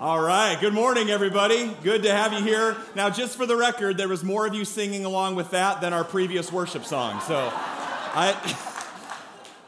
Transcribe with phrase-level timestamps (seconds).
[0.00, 0.58] All right.
[0.58, 1.76] Good morning, everybody.
[1.82, 2.74] Good to have you here.
[2.94, 5.92] Now, just for the record, there was more of you singing along with that than
[5.92, 7.20] our previous worship song.
[7.20, 8.66] So, I.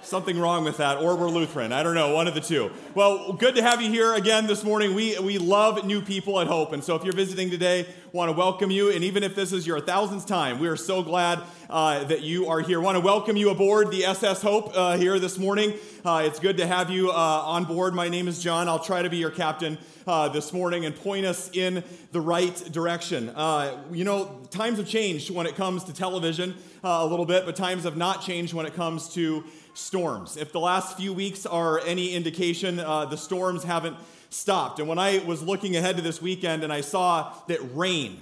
[0.05, 1.73] Something wrong with that, or we're Lutheran.
[1.73, 2.73] I don't know, one of the two.
[2.93, 4.97] Well, good to have you here again this morning.
[4.97, 6.73] We, we love new people at Hope.
[6.73, 8.91] And so if you're visiting today, want to welcome you.
[8.91, 12.49] And even if this is your thousandth time, we are so glad uh, that you
[12.49, 12.81] are here.
[12.81, 15.75] Want to welcome you aboard the SS Hope uh, here this morning.
[16.05, 17.95] Uh, it's good to have you uh, on board.
[17.95, 18.69] My name is John.
[18.69, 22.55] I'll try to be your captain uh, this morning and point us in the right
[22.73, 23.31] direction.
[23.31, 27.55] Uh, you know, times have changed when it comes to television a little bit, but
[27.55, 29.45] times have not changed when it comes to
[29.75, 30.37] storms.
[30.37, 33.97] If the last few weeks are any indication, uh, the storms haven't
[34.31, 34.79] stopped.
[34.79, 38.21] And when I was looking ahead to this weekend and I saw that rain,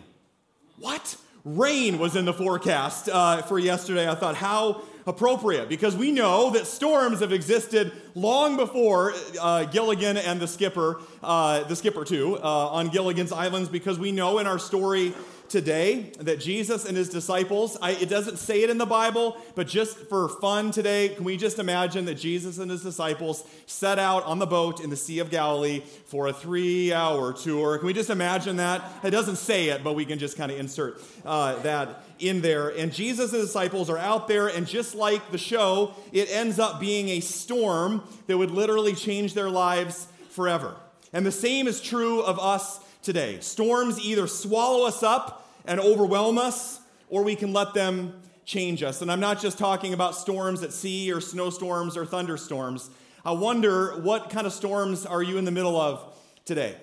[0.79, 1.17] what?
[1.45, 4.09] Rain was in the forecast uh, for yesterday.
[4.09, 10.17] I thought, how appropriate, because we know that storms have existed long before uh, Gilligan
[10.19, 14.47] and the skipper, uh, the skipper too, uh, on Gilligan's Islands, because we know in
[14.47, 15.15] our story
[15.51, 19.67] today that Jesus and his disciples, I, it doesn't say it in the Bible, but
[19.67, 24.25] just for fun today, can we just imagine that Jesus and his disciples set out
[24.25, 27.77] on the boat in the Sea of Galilee for a three hour tour?
[27.79, 28.83] Can we just imagine that?
[29.03, 32.69] It doesn't say it, but we can just kind of insert uh, that in there.
[32.69, 36.61] And Jesus and his disciples are out there, and just like the show, it ends
[36.61, 40.77] up being a storm that would literally change their lives forever.
[41.12, 43.41] And the same is true of us today.
[43.41, 45.39] Storms either swallow us up
[45.71, 48.13] and overwhelm us, or we can let them
[48.45, 49.03] change us.
[49.03, 52.91] And I'm not just talking about storms at sea or snowstorms or thunderstorms.
[53.25, 56.13] I wonder what kind of storms are you in the middle of
[56.45, 56.75] today?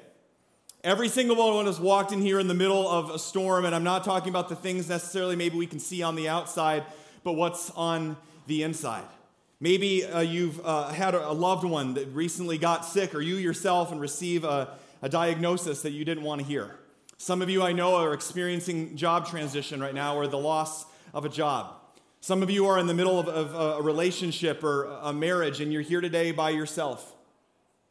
[0.85, 3.75] Every single one of us walked in here in the middle of a storm, and
[3.75, 6.83] I'm not talking about the things necessarily maybe we can see on the outside,
[7.25, 8.15] but what's on
[8.45, 9.03] the inside.
[9.59, 13.91] Maybe uh, you've uh, had a loved one that recently got sick, or you yourself
[13.91, 16.77] and receive a, a diagnosis that you didn't want to hear.
[17.19, 21.25] Some of you I know are experiencing job transition right now or the loss of
[21.25, 21.73] a job.
[22.21, 25.73] Some of you are in the middle of, of a relationship or a marriage and
[25.73, 27.15] you're here today by yourself,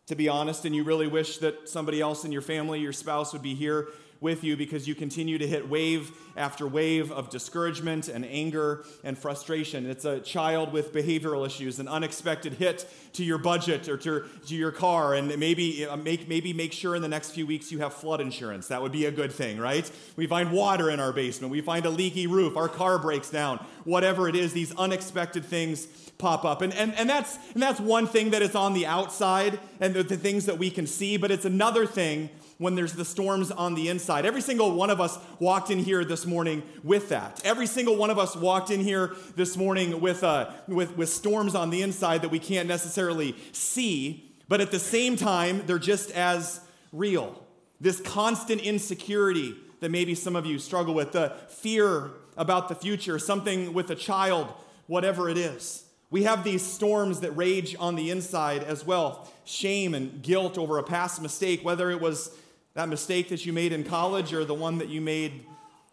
[0.06, 3.32] to be honest, and you really wish that somebody else in your family, your spouse,
[3.32, 3.88] would be here
[4.20, 9.16] with you because you continue to hit wave after wave of discouragement and anger and
[9.16, 9.86] frustration.
[9.86, 14.54] It's a child with behavioral issues, an unexpected hit to your budget or to, to
[14.54, 17.78] your car, and maybe uh, make, maybe make sure in the next few weeks you
[17.78, 18.68] have flood insurance.
[18.68, 19.90] That would be a good thing, right?
[20.16, 23.64] We find water in our basement, we find a leaky roof, our car breaks down,
[23.84, 25.86] whatever it is, these unexpected things
[26.18, 26.62] pop up.
[26.62, 30.02] And, and, and, that's, and that's one thing that is on the outside and the,
[30.02, 33.74] the things that we can see, but it's another thing when there's the storms on
[33.74, 34.24] the inside.
[34.24, 37.40] Every single one of us walked in here this morning with that.
[37.44, 41.54] Every single one of us walked in here this morning with, uh, with, with storms
[41.54, 46.10] on the inside that we can't necessarily see, but at the same time, they're just
[46.12, 46.60] as
[46.92, 47.42] real.
[47.80, 53.18] This constant insecurity that maybe some of you struggle with, the fear about the future,
[53.18, 54.48] something with a child,
[54.86, 55.84] whatever it is.
[56.10, 60.78] We have these storms that rage on the inside as well shame and guilt over
[60.78, 62.36] a past mistake, whether it was
[62.76, 65.46] that mistake that you made in college or the one that you made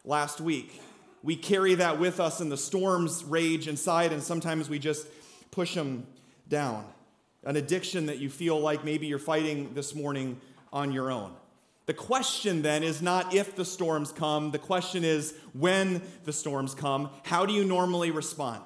[0.04, 0.82] last week.
[1.24, 5.08] We carry that with us, and the storms rage inside, and sometimes we just
[5.50, 6.06] push them
[6.50, 6.86] down.
[7.46, 10.42] An addiction that you feel like maybe you're fighting this morning
[10.74, 11.32] on your own.
[11.86, 16.76] The question then is not if the storms come, the question is when the storms
[16.76, 17.10] come.
[17.24, 18.62] How do you normally respond?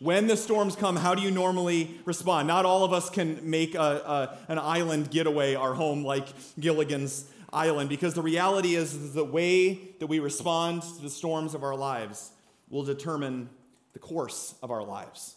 [0.00, 2.46] When the storms come, how do you normally respond?
[2.46, 6.28] Not all of us can make a, a, an island getaway our home like
[6.60, 11.62] Gilligan's island because the reality is the way that we respond to the storms of
[11.62, 12.30] our lives
[12.68, 13.48] will determine
[13.92, 15.36] the course of our lives.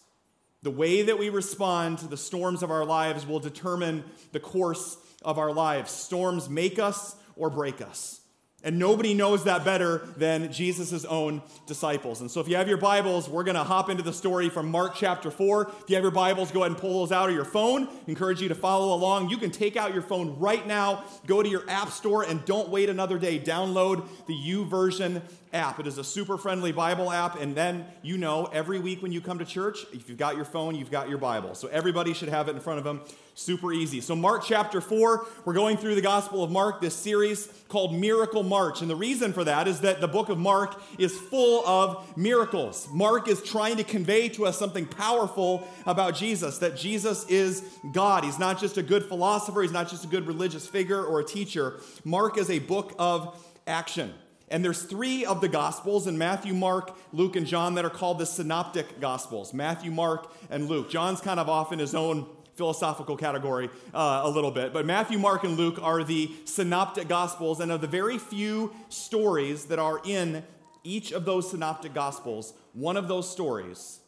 [0.62, 4.96] The way that we respond to the storms of our lives will determine the course
[5.22, 5.90] of our lives.
[5.90, 8.21] Storms make us or break us.
[8.64, 12.20] And nobody knows that better than Jesus' own disciples.
[12.20, 14.70] And so, if you have your Bibles, we're going to hop into the story from
[14.70, 15.68] Mark chapter 4.
[15.82, 17.88] If you have your Bibles, go ahead and pull those out of your phone.
[18.06, 19.30] Encourage you to follow along.
[19.30, 22.68] You can take out your phone right now, go to your App Store, and don't
[22.68, 23.40] wait another day.
[23.40, 25.22] Download the YouVersion
[25.52, 25.78] app.
[25.78, 27.40] It is a super friendly Bible app.
[27.40, 30.44] And then you know every week when you come to church, if you've got your
[30.44, 31.54] phone, you've got your Bible.
[31.54, 33.02] So, everybody should have it in front of them
[33.34, 34.00] super easy.
[34.00, 38.42] So, Mark chapter 4, we're going through the Gospel of Mark, this series called Miracle
[38.42, 38.82] March.
[38.82, 42.88] And the reason for that is that the book of Mark is full of miracles.
[42.92, 47.62] Mark is trying to convey to us something powerful about Jesus that Jesus is
[47.92, 48.24] God.
[48.24, 51.24] He's not just a good philosopher, he's not just a good religious figure or a
[51.24, 51.80] teacher.
[52.04, 54.12] Mark is a book of action.
[54.52, 58.18] And there's three of the Gospels in Matthew, Mark, Luke, and John that are called
[58.18, 60.90] the synoptic Gospels Matthew, Mark, and Luke.
[60.90, 64.74] John's kind of off in his own philosophical category uh, a little bit.
[64.74, 69.64] But Matthew, Mark, and Luke are the synoptic gospels, and of the very few stories
[69.64, 70.44] that are in
[70.84, 74.00] each of those synoptic gospels, one of those stories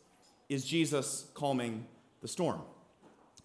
[0.50, 1.87] is Jesus calming
[2.20, 2.61] the storm.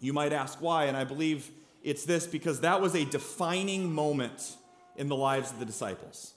[0.02, 1.50] You might ask why, and I believe
[1.82, 4.58] it's this because that was a defining moment
[4.98, 6.34] in the lives of the disciples.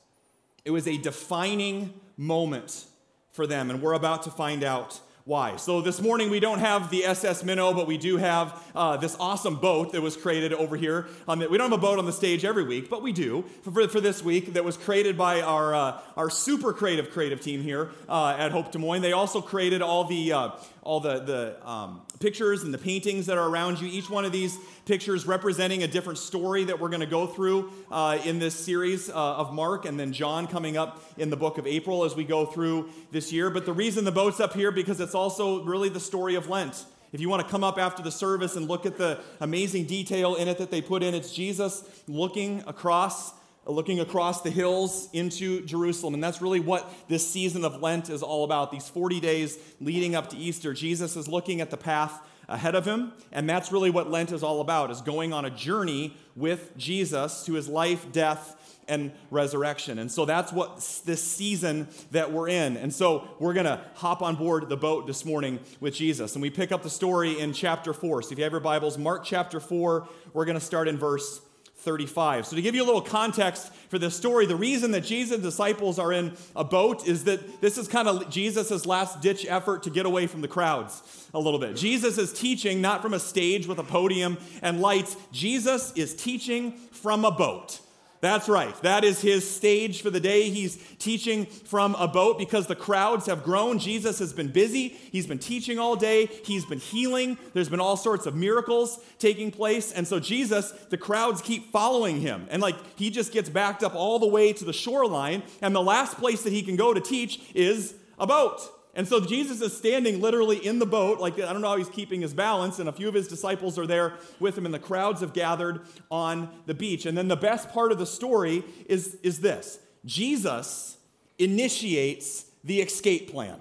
[0.65, 2.87] It was a defining moment
[3.31, 5.55] for them, and we're about to find out why.
[5.55, 9.17] So this morning we don't have the SS Minnow, but we do have uh, this
[9.21, 11.07] awesome boat that was created over here.
[11.29, 13.87] The, we don't have a boat on the stage every week, but we do for,
[13.87, 17.91] for this week that was created by our, uh, our super creative creative team here
[18.09, 19.03] uh, at Hope Des Moines.
[19.03, 20.51] They also created all the uh,
[20.83, 23.87] all the, the um, pictures and the paintings that are around you.
[23.87, 27.71] Each one of these pictures representing a different story that we're going to go through
[27.91, 31.59] uh, in this series uh, of Mark, and then John coming up in the book
[31.59, 33.49] of April as we go through this year.
[33.49, 36.85] But the reason the boat's up here because it's also really the story of Lent.
[37.13, 40.35] If you want to come up after the service and look at the amazing detail
[40.35, 45.65] in it that they put in, it's Jesus looking across looking across the hills into
[45.65, 46.15] Jerusalem.
[46.15, 48.73] And that's really what this season of Lent is all about.
[48.73, 52.85] These 40 days leading up to Easter, Jesus is looking at the path ahead of
[52.85, 56.77] him, and that's really what Lent is all about, is going on a journey with
[56.77, 58.57] Jesus to his life, death,
[58.93, 59.99] and resurrection.
[59.99, 62.77] And so that's what this season that we're in.
[62.77, 66.35] And so we're going to hop on board the boat this morning with Jesus.
[66.35, 68.23] And we pick up the story in chapter 4.
[68.23, 71.41] So if you have your Bibles, Mark chapter 4, we're going to start in verse
[71.77, 72.47] 35.
[72.47, 75.99] So, to give you a little context for this story, the reason that Jesus' disciples
[75.99, 79.91] are in a boat is that this is kind of Jesus' last ditch effort to
[79.91, 81.75] get away from the crowds a little bit.
[81.75, 86.73] Jesus is teaching not from a stage with a podium and lights, Jesus is teaching
[86.93, 87.81] from a boat.
[88.23, 88.75] That's right.
[88.83, 90.49] That is his stage for the day.
[90.49, 93.81] He's teaching from a boat because the crowds have grown.
[93.81, 94.91] Jesus has been busy.
[94.91, 96.27] He's been teaching all day.
[96.45, 97.37] He's been healing.
[97.53, 99.91] There's been all sorts of miracles taking place.
[99.91, 102.47] And so, Jesus, the crowds keep following him.
[102.49, 105.43] And like he just gets backed up all the way to the shoreline.
[105.61, 108.61] And the last place that he can go to teach is a boat.
[108.95, 111.89] And so Jesus is standing literally in the boat, like I don't know how he's
[111.89, 114.79] keeping his balance, and a few of his disciples are there with him, and the
[114.79, 115.81] crowds have gathered
[116.11, 117.07] on the beach.
[117.07, 120.99] And then the best part of the story is, is this Jesus
[121.39, 123.59] initiates the escape plan.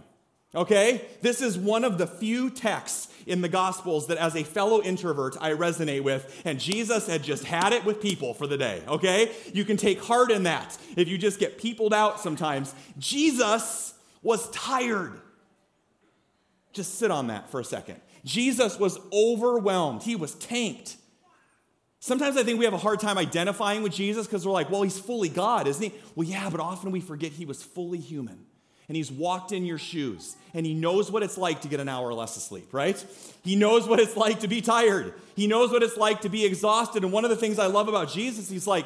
[0.54, 1.08] Okay?
[1.22, 5.38] This is one of the few texts in the Gospels that, as a fellow introvert,
[5.40, 6.42] I resonate with.
[6.44, 8.84] And Jesus had just had it with people for the day.
[8.88, 9.32] Okay?
[9.54, 12.76] You can take heart in that if you just get peopled out sometimes.
[13.00, 15.20] Jesus was tired.
[16.74, 18.00] Just sit on that for a second.
[18.24, 20.98] Jesus was overwhelmed, he was tanked.
[22.04, 24.82] Sometimes I think we have a hard time identifying with Jesus because we're like, well,
[24.82, 25.94] he's fully God, isn't he?
[26.16, 28.48] Well, yeah, but often we forget he was fully human.
[28.88, 30.36] And he's walked in your shoes.
[30.56, 33.06] And he knows what it's like to get an hour or less of sleep, right?
[33.44, 35.14] He knows what it's like to be tired.
[35.36, 37.04] He knows what it's like to be exhausted.
[37.04, 38.86] And one of the things I love about Jesus, he's like,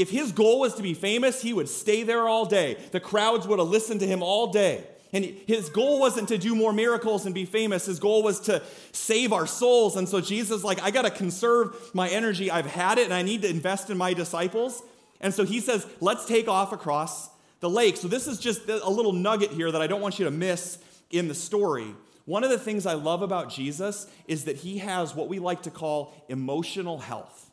[0.00, 2.78] if his goal was to be famous, he would stay there all day.
[2.92, 4.84] The crowds would have listened to him all day.
[5.12, 7.86] And his goal wasn't to do more miracles and be famous.
[7.86, 8.62] His goal was to
[8.92, 9.96] save our souls.
[9.96, 12.50] And so Jesus like, I got to conserve my energy.
[12.50, 14.82] I've had it and I need to invest in my disciples.
[15.20, 17.96] And so he says, let's take off across the lake.
[17.96, 20.78] So this is just a little nugget here that I don't want you to miss
[21.10, 21.92] in the story.
[22.24, 25.62] One of the things I love about Jesus is that he has what we like
[25.62, 27.49] to call emotional health.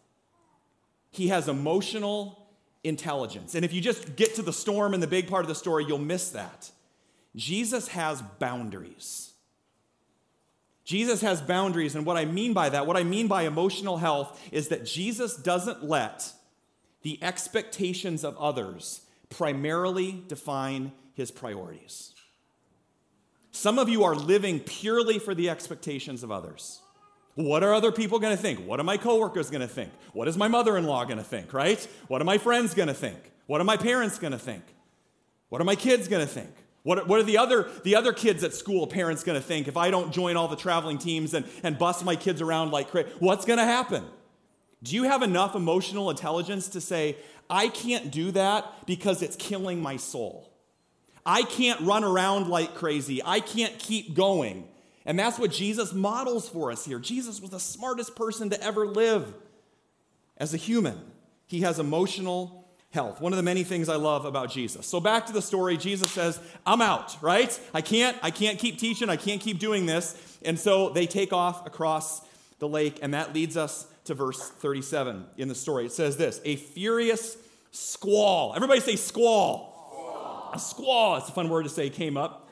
[1.17, 2.47] He has emotional
[2.83, 3.55] intelligence.
[3.55, 5.83] And if you just get to the storm and the big part of the story,
[5.85, 6.71] you'll miss that.
[7.35, 9.33] Jesus has boundaries.
[10.85, 11.95] Jesus has boundaries.
[11.95, 15.35] And what I mean by that, what I mean by emotional health, is that Jesus
[15.35, 16.31] doesn't let
[17.01, 22.13] the expectations of others primarily define his priorities.
[23.51, 26.79] Some of you are living purely for the expectations of others.
[27.37, 28.65] What are other people going to think?
[28.65, 29.91] What are my coworkers going to think?
[30.13, 31.87] What is my mother in law going to think, right?
[32.07, 33.31] What are my friends going to think?
[33.45, 34.63] What are my parents going to think?
[35.49, 36.49] What are my kids going to think?
[36.81, 39.77] What, what are the other, the other kids at school parents going to think if
[39.77, 43.07] I don't join all the traveling teams and, and bust my kids around like crazy?
[43.19, 44.03] What's going to happen?
[44.81, 47.17] Do you have enough emotional intelligence to say,
[47.51, 50.51] I can't do that because it's killing my soul?
[51.23, 53.21] I can't run around like crazy.
[53.23, 54.67] I can't keep going
[55.07, 56.99] and that's what Jesus models for us here.
[56.99, 59.33] Jesus was the smartest person to ever live
[60.35, 60.99] as a human.
[61.47, 63.21] He has emotional health.
[63.21, 64.85] One of the many things I love about Jesus.
[64.85, 67.57] So back to the story, Jesus says, "I'm out, right?
[67.73, 71.31] I can't I can't keep teaching, I can't keep doing this." And so they take
[71.31, 72.21] off across
[72.59, 75.85] the lake and that leads us to verse 37 in the story.
[75.85, 77.37] It says this, "A furious
[77.71, 79.73] squall." Everybody say squall.
[79.89, 80.51] squall.
[80.53, 82.49] A squall, it's a fun word to say, came up,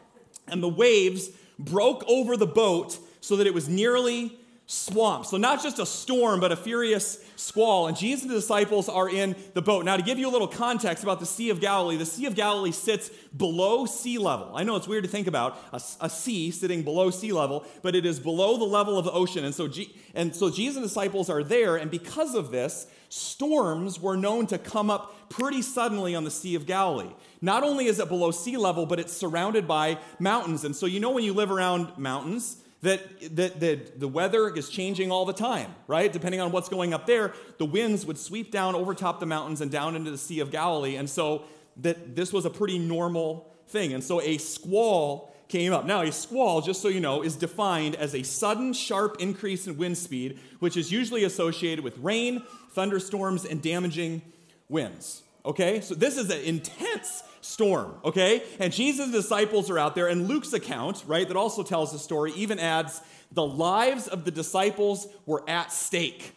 [0.47, 5.25] and the waves broke over the boat so that it was nearly swamp.
[5.25, 7.87] So, not just a storm, but a furious squall.
[7.87, 9.85] And Jesus and the disciples are in the boat.
[9.85, 12.35] Now, to give you a little context about the Sea of Galilee, the Sea of
[12.35, 14.51] Galilee sits below sea level.
[14.55, 17.95] I know it's weird to think about a, a sea sitting below sea level, but
[17.95, 19.45] it is below the level of the ocean.
[19.45, 21.75] And so, G, and so Jesus and the disciples are there.
[21.75, 26.55] And because of this, storms were known to come up pretty suddenly on the Sea
[26.55, 27.11] of Galilee.
[27.39, 30.63] Not only is it below sea level, but it's surrounded by mountains.
[30.63, 34.69] And so, you know, when you live around mountains, that, that, that the weather is
[34.69, 36.11] changing all the time, right?
[36.11, 39.61] Depending on what's going up there, the winds would sweep down over top the mountains
[39.61, 40.95] and down into the Sea of Galilee.
[40.95, 41.43] And so
[41.77, 43.93] that this was a pretty normal thing.
[43.93, 45.85] And so a squall came up.
[45.85, 49.77] Now, a squall, just so you know, is defined as a sudden, sharp increase in
[49.77, 54.21] wind speed, which is usually associated with rain, thunderstorms, and damaging
[54.69, 55.23] winds.
[55.45, 55.81] Okay?
[55.81, 58.43] So this is an intense storm, okay?
[58.59, 62.33] And Jesus' disciples are out there, and Luke's account, right, that also tells the story,
[62.35, 66.33] even adds the lives of the disciples were at stake.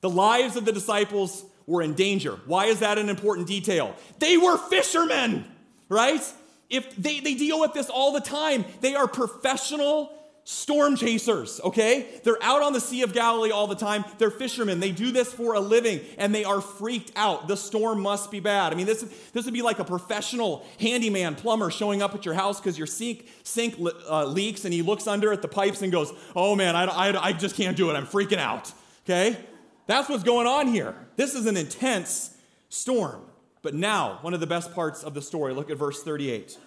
[0.00, 2.38] The lives of the disciples were in danger.
[2.46, 3.94] Why is that an important detail?
[4.18, 5.44] They were fishermen,
[5.88, 6.20] right?
[6.68, 10.12] If they, they deal with this all the time, they are professional
[10.44, 12.20] storm chasers, okay?
[12.22, 14.04] They're out on the Sea of Galilee all the time.
[14.18, 14.78] They're fishermen.
[14.78, 17.48] They do this for a living and they are freaked out.
[17.48, 18.72] The storm must be bad.
[18.72, 22.34] I mean, this, this would be like a professional handyman plumber showing up at your
[22.34, 23.76] house because your sink, sink
[24.08, 27.28] uh, leaks and he looks under at the pipes and goes, Oh man, I, I,
[27.28, 27.94] I just can't do it.
[27.94, 28.70] I'm freaking out,
[29.04, 29.38] okay?
[29.86, 30.94] That's what's going on here.
[31.16, 32.36] This is an intense
[32.68, 33.22] storm.
[33.62, 36.58] But now, one of the best parts of the story, look at verse 38.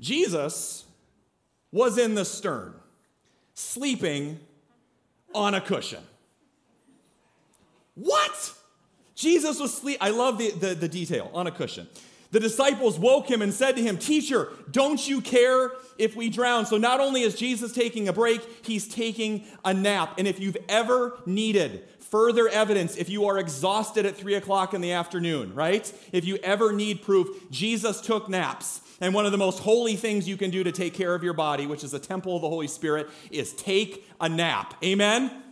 [0.00, 0.85] Jesus
[1.72, 2.74] was in the stern,
[3.54, 4.40] sleeping
[5.34, 6.02] on a cushion.
[7.94, 8.54] What?
[9.14, 9.98] Jesus was sleep.
[10.00, 11.88] I love the, the, the, detail on a cushion.
[12.32, 16.66] The disciples woke him and said to him, Teacher, don't you care if we drown?
[16.66, 20.14] So not only is Jesus taking a break, he's taking a nap.
[20.18, 24.80] And if you've ever needed further evidence, if you are exhausted at three o'clock in
[24.80, 25.90] the afternoon, right?
[26.12, 28.80] If you ever need proof, Jesus took naps.
[29.00, 31.34] And one of the most holy things you can do to take care of your
[31.34, 34.74] body, which is a temple of the Holy Spirit, is take a nap.
[34.82, 35.24] Amen?
[35.24, 35.42] Amen?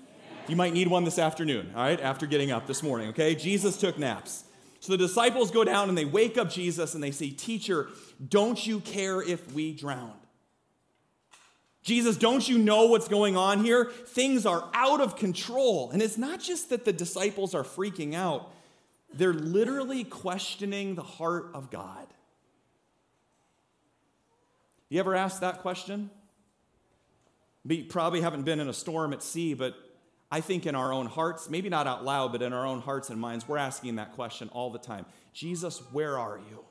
[0.48, 3.34] You might need one this afternoon, all right, after getting up this morning, okay?
[3.34, 4.44] Jesus took naps.
[4.80, 7.88] So the disciples go down and they wake up Jesus and they say, Teacher,
[8.28, 10.12] don't you care if we drown?
[11.82, 13.86] Jesus, don't you know what's going on here?
[13.86, 15.90] Things are out of control.
[15.90, 18.50] And it's not just that the disciples are freaking out,
[19.12, 22.06] they're literally questioning the heart of God.
[24.94, 26.08] You ever asked that question?
[27.64, 29.74] We probably haven't been in a storm at sea, but
[30.30, 33.10] I think in our own hearts, maybe not out loud, but in our own hearts
[33.10, 36.64] and minds, we're asking that question all the time Jesus, where are you?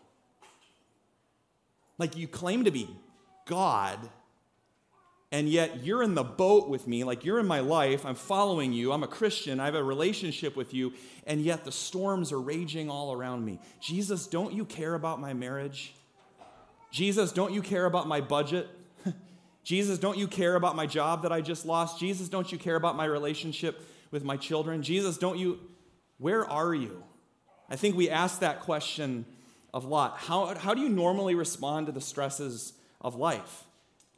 [1.97, 2.87] Like you claim to be
[3.45, 3.99] God,
[5.29, 8.71] and yet you're in the boat with me, like you're in my life, I'm following
[8.71, 10.93] you, I'm a Christian, I have a relationship with you,
[11.27, 13.59] and yet the storms are raging all around me.
[13.81, 15.93] Jesus, don't you care about my marriage?
[16.93, 18.69] Jesus, don't you care about my budget?
[19.63, 21.99] Jesus, don't you care about my job that I just lost?
[21.99, 23.81] Jesus, don't you care about my relationship
[24.11, 24.83] with my children?
[24.83, 25.59] Jesus, don't you,
[26.19, 27.03] where are you?
[27.67, 29.25] I think we ask that question
[29.73, 30.19] of Lot.
[30.19, 33.63] How, how do you normally respond to the stresses of life?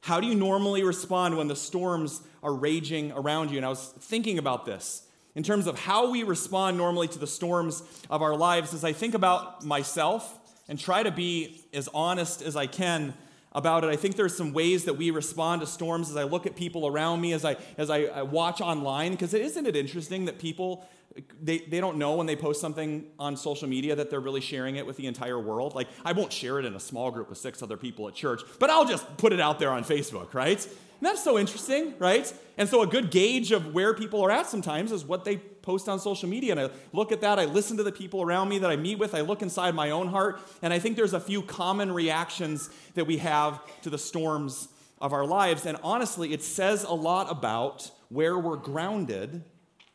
[0.02, 3.58] How do you normally respond when the storms are raging around you?
[3.58, 7.26] And I was thinking about this in terms of how we respond normally to the
[7.26, 12.42] storms of our lives as I think about myself and try to be as honest
[12.42, 13.14] as I can
[13.52, 13.90] about it.
[13.90, 16.88] I think there's some ways that we respond to storms as I look at people
[16.88, 20.86] around me, as I, as I, I watch online, because isn't it interesting that people,
[21.42, 24.76] they, they don't know when they post something on social media that they're really sharing
[24.76, 25.74] it with the entire world.
[25.74, 28.42] Like, I won't share it in a small group with six other people at church,
[28.60, 30.68] but I'll just put it out there on Facebook, right?
[31.02, 32.32] That's so interesting, right?
[32.58, 35.90] And so, a good gauge of where people are at sometimes is what they post
[35.90, 36.52] on social media.
[36.52, 39.00] And I look at that, I listen to the people around me that I meet
[39.00, 42.70] with, I look inside my own heart, and I think there's a few common reactions
[42.94, 44.70] that we have to the storms
[45.02, 45.66] of our lives.
[45.66, 49.44] And honestly, it says a lot about where we're grounded,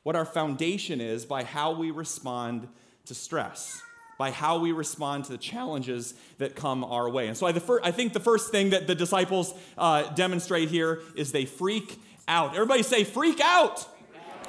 [0.02, 2.68] what our foundation is, by how we respond
[3.06, 3.82] to stress
[4.20, 7.28] by how we respond to the challenges that come our way.
[7.28, 11.00] And so I, fir- I think the first thing that the disciples uh, demonstrate here
[11.16, 11.98] is they freak
[12.28, 12.52] out.
[12.52, 13.86] Everybody say, freak out.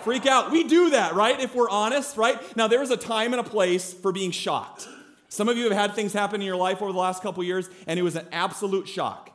[0.01, 0.51] Freak out.
[0.51, 1.39] We do that, right?
[1.39, 2.37] If we're honest, right?
[2.57, 4.89] Now, there is a time and a place for being shocked.
[5.29, 7.69] Some of you have had things happen in your life over the last couple years,
[7.87, 9.30] and it was an absolute shock.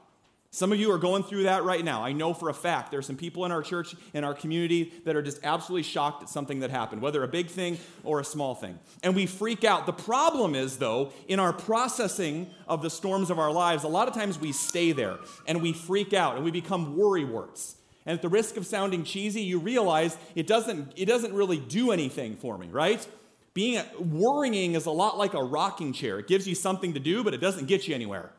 [0.57, 2.03] Some of you are going through that right now.
[2.03, 4.91] I know for a fact there are some people in our church, in our community,
[5.05, 8.25] that are just absolutely shocked at something that happened, whether a big thing or a
[8.25, 8.79] small thing.
[9.03, 9.85] And we freak out.
[9.85, 14.09] The problem is, though, in our processing of the storms of our lives, a lot
[14.09, 17.77] of times we stay there and we freak out and we become worry warts.
[18.07, 21.91] And at the risk of sounding cheesy, you realize it doesn't, it doesn't really do
[21.91, 23.07] anything for me, right?
[23.53, 26.19] Being worrying is a lot like a rocking chair.
[26.19, 28.31] It gives you something to do, but it doesn't get you anywhere.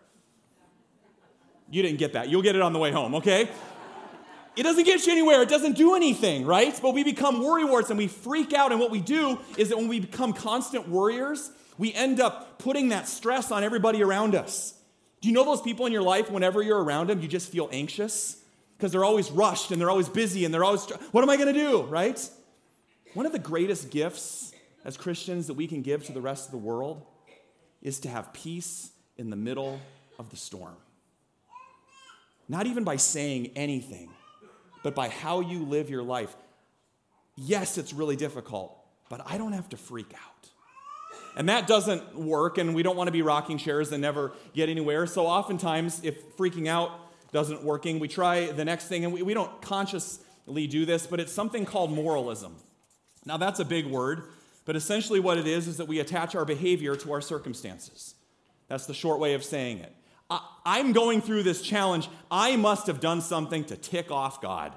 [1.70, 2.30] You didn't get that.
[2.30, 3.50] You'll get it on the way home, okay?
[4.56, 5.44] It doesn't get you anywhere.
[5.44, 6.78] It doesn't do anything, right?
[6.82, 8.72] But we become worrywarts and we freak out.
[8.72, 12.90] And what we do is that when we become constant worriers, we end up putting
[12.90, 14.74] that stress on everybody around us.
[15.22, 17.70] Do you know those people in your life, whenever you're around them, you just feel
[17.72, 18.42] anxious?
[18.78, 21.54] Because they're always rushed and they're always busy and they're always, what am I going
[21.54, 22.30] to do, right?
[23.14, 24.54] One of the greatest gifts
[24.86, 27.06] as Christians that we can give to the rest of the world
[27.82, 29.80] is to have peace in the middle
[30.18, 30.78] of the storm.
[32.50, 34.10] Not even by saying anything,
[34.84, 36.36] but by how you live your life.
[37.36, 38.78] Yes, it's really difficult,
[39.10, 40.50] but I don't have to freak out.
[41.36, 44.70] And that doesn't work, and we don't want to be rocking chairs and never get
[44.70, 45.06] anywhere.
[45.06, 46.92] So, oftentimes, if freaking out
[47.32, 51.20] doesn't working, we try the next thing, and we, we don't consciously do this, but
[51.20, 52.56] it's something called moralism.
[53.24, 54.24] Now, that's a big word,
[54.66, 58.16] but essentially what it is is that we attach our behavior to our circumstances.
[58.68, 59.94] That's the short way of saying it.
[60.30, 62.10] I, I'm going through this challenge.
[62.30, 64.74] I must have done something to tick off God.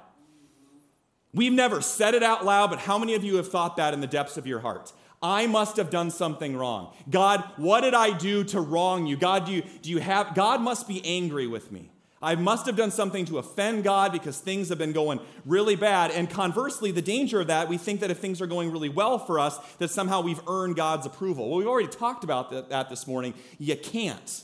[1.33, 4.01] We've never said it out loud, but how many of you have thought that in
[4.01, 4.91] the depths of your heart?
[5.21, 6.93] I must have done something wrong.
[7.09, 9.15] God, what did I do to wrong you?
[9.15, 11.91] God, do you, do you have, God must be angry with me.
[12.23, 16.11] I must have done something to offend God because things have been going really bad.
[16.11, 19.17] And conversely, the danger of that, we think that if things are going really well
[19.17, 21.49] for us, that somehow we've earned God's approval.
[21.49, 23.33] Well, we've already talked about that this morning.
[23.57, 24.43] You can't.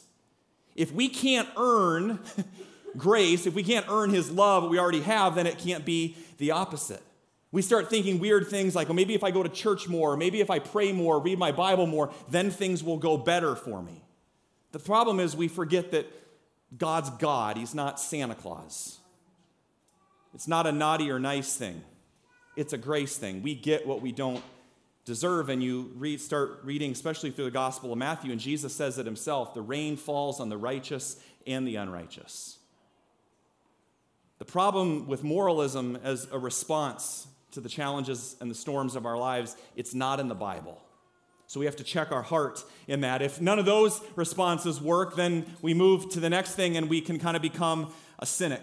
[0.77, 2.19] If we can't earn
[2.97, 6.51] grace, if we can't earn His love, we already have, then it can't be the
[6.51, 7.01] opposite.
[7.51, 10.39] We start thinking weird things like, well, maybe if I go to church more, maybe
[10.39, 14.03] if I pray more, read my Bible more, then things will go better for me.
[14.73, 16.11] The problem is we forget that
[16.77, 18.99] God's God, He's not Santa Claus.
[20.33, 21.81] It's not a naughty or nice thing,
[22.55, 23.41] it's a grace thing.
[23.41, 24.43] We get what we don't
[25.07, 25.49] deserve.
[25.49, 29.05] And you read, start reading, especially through the Gospel of Matthew, and Jesus says it
[29.07, 31.17] himself the rain falls on the righteous
[31.47, 32.59] and the unrighteous.
[34.37, 39.17] The problem with moralism as a response to the challenges and the storms of our
[39.17, 40.79] lives, it's not in the Bible.
[41.47, 43.21] So we have to check our heart in that.
[43.21, 46.99] If none of those responses work, then we move to the next thing and we
[46.99, 48.61] can kind of become a cynic.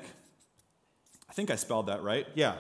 [1.29, 2.27] I think I spelled that right.
[2.35, 2.57] Yeah.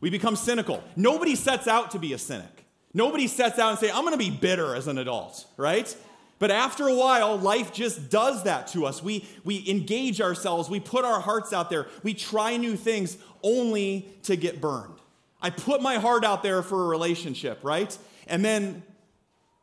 [0.00, 0.82] we become cynical.
[0.94, 2.51] Nobody sets out to be a cynic.
[2.94, 5.94] Nobody sets out and say, I'm going to be bitter as an adult, right?
[6.38, 9.02] But after a while, life just does that to us.
[9.02, 14.08] We, we engage ourselves, we put our hearts out there, we try new things only
[14.24, 14.94] to get burned.
[15.40, 17.96] I put my heart out there for a relationship, right?
[18.26, 18.82] And then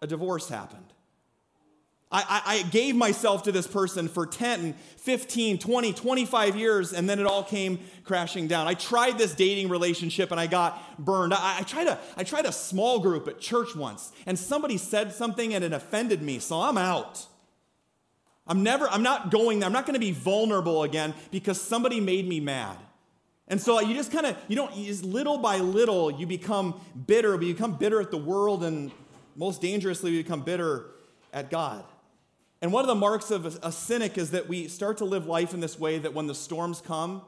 [0.01, 0.88] a divorce happened.
[2.11, 7.19] I, I, gave myself to this person for 10, 15, 20, 25 years, and then
[7.19, 8.67] it all came crashing down.
[8.67, 11.35] I tried this dating relationship and I got burned.
[11.35, 15.13] I, I, tried a, I tried a small group at church once, and somebody said
[15.13, 17.27] something and it offended me, so I'm out.
[18.47, 19.67] I'm never, I'm not going there.
[19.67, 22.77] I'm not going to be vulnerable again because somebody made me mad.
[23.47, 27.37] And so you just kind of, you don't, just little by little, you become bitter.
[27.37, 28.91] We become bitter at the world, and
[29.35, 30.87] most dangerously, we become bitter
[31.31, 31.83] at God.
[32.61, 35.53] And one of the marks of a, cynic is that we start to live life
[35.53, 37.21] in this way that when the storms come,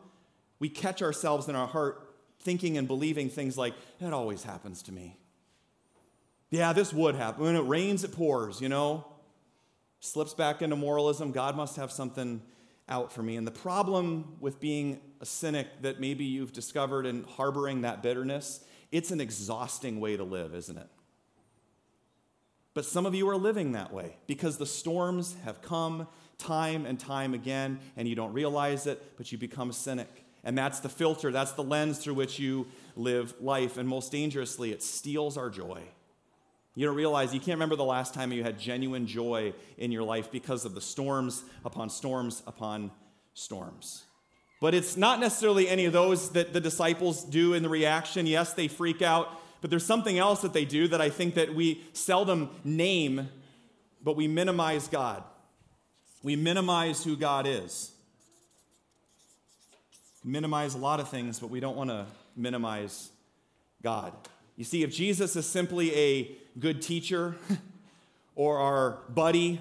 [0.60, 4.92] we catch ourselves in our heart thinking and believing things like, that always happens to
[4.92, 5.18] me.
[6.50, 7.46] Yeah, this would happen.
[7.46, 9.06] When it rains, it pours, you know?
[10.02, 11.32] Slips back into moralism.
[11.32, 12.42] God must have something
[12.90, 13.38] out for me.
[13.38, 18.66] And the problem with being a cynic that maybe you've discovered and harboring that bitterness,
[18.92, 20.90] it's an exhausting way to live, isn't it?
[22.74, 26.08] But some of you are living that way because the storms have come
[26.38, 30.26] time and time again, and you don't realize it, but you become a cynic.
[30.44, 33.78] And that's the filter, that's the lens through which you live life.
[33.78, 35.82] And most dangerously, it steals our joy.
[36.74, 40.04] You don't realize, you can't remember the last time you had genuine joy in your
[40.04, 42.92] life because of the storms upon storms upon
[43.34, 44.06] storms.
[44.62, 48.26] But it's not necessarily any of those that the disciples do in the reaction.
[48.26, 49.30] Yes, they freak out,
[49.62, 53.30] but there's something else that they do that I think that we seldom name,
[54.04, 55.24] but we minimize God.
[56.24, 57.92] We minimize who God is.
[60.24, 63.10] minimize a lot of things, but we don't want to minimize
[63.82, 64.14] God.
[64.56, 67.36] You see, if Jesus is simply a good teacher
[68.36, 69.60] or our buddy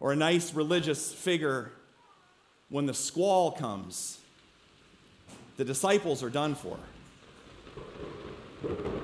[0.00, 1.70] or a nice religious figure,
[2.68, 4.18] when the squall comes,
[5.56, 6.78] the disciples are done for.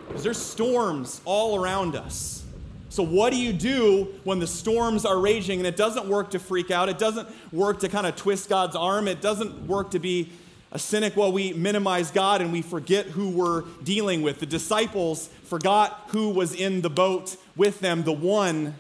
[0.07, 2.45] Because there's storms all around us.
[2.91, 6.39] So, what do you do when the storms are raging and it doesn't work to
[6.39, 6.89] freak out?
[6.89, 9.09] It doesn't work to kind of twist God's arm.
[9.09, 10.31] It doesn't work to be
[10.71, 14.39] A cynic, while we minimize God and we forget who we're dealing with.
[14.39, 18.75] The disciples forgot who was in the boat with them, the one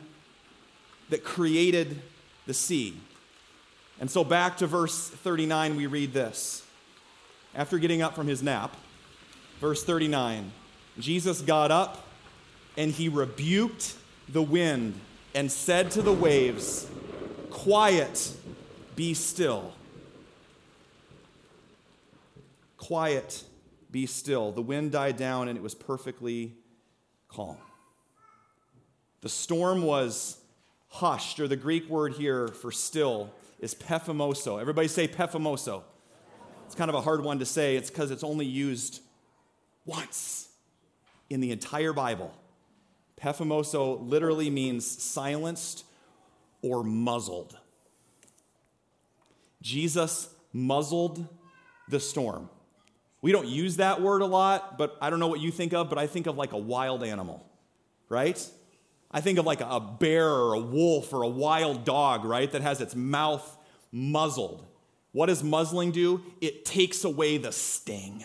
[1.08, 2.02] that created
[2.46, 2.94] the sea.
[3.98, 6.62] And so back to verse 39, we read this.
[7.54, 8.76] After getting up from his nap,
[9.60, 10.52] verse 39
[10.98, 12.04] Jesus got up
[12.76, 13.94] and he rebuked
[14.28, 14.98] the wind
[15.34, 16.88] and said to the waves,
[17.50, 18.32] Quiet,
[18.96, 19.72] be still.
[22.76, 23.44] Quiet,
[23.90, 24.52] be still.
[24.52, 26.54] The wind died down and it was perfectly
[27.28, 27.56] calm.
[29.20, 30.38] The storm was
[30.88, 33.30] hushed, or the Greek word here for still
[33.60, 34.60] is pephimoso.
[34.60, 35.82] Everybody say pephimoso.
[36.66, 37.76] It's kind of a hard one to say.
[37.76, 39.00] It's because it's only used
[39.84, 40.47] once
[41.30, 42.32] in the entire Bible.
[43.16, 45.84] Pephimoso literally means silenced
[46.62, 47.58] or muzzled.
[49.60, 51.26] Jesus muzzled
[51.88, 52.48] the storm.
[53.20, 55.88] We don't use that word a lot, but I don't know what you think of,
[55.88, 57.44] but I think of like a wild animal,
[58.08, 58.44] right?
[59.10, 62.62] I think of like a bear or a wolf or a wild dog, right, that
[62.62, 63.56] has its mouth
[63.90, 64.64] muzzled.
[65.12, 66.22] What does muzzling do?
[66.40, 68.24] It takes away the sting,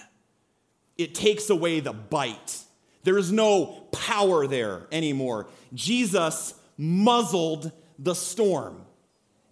[0.98, 2.60] it takes away the bite.
[3.04, 5.48] There is no power there anymore.
[5.74, 8.82] Jesus muzzled the storm.